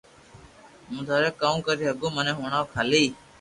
[0.87, 3.03] ھون ٿاري ڪاو ڪري ھگو مني ھڻاو کالي